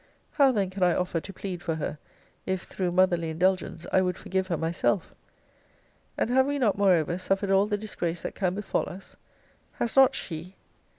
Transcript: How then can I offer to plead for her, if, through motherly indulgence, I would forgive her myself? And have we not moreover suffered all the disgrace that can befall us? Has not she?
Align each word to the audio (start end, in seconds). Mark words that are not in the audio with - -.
How 0.31 0.51
then 0.51 0.71
can 0.71 0.81
I 0.81 0.95
offer 0.95 1.19
to 1.21 1.31
plead 1.31 1.61
for 1.61 1.75
her, 1.75 1.99
if, 2.47 2.63
through 2.63 2.91
motherly 2.91 3.29
indulgence, 3.29 3.85
I 3.93 4.01
would 4.01 4.17
forgive 4.17 4.47
her 4.47 4.57
myself? 4.57 5.13
And 6.17 6.31
have 6.31 6.47
we 6.47 6.57
not 6.57 6.75
moreover 6.75 7.19
suffered 7.19 7.51
all 7.51 7.67
the 7.67 7.77
disgrace 7.77 8.23
that 8.23 8.33
can 8.33 8.55
befall 8.55 8.89
us? 8.89 9.15
Has 9.73 9.95
not 9.95 10.15
she? 10.15 10.55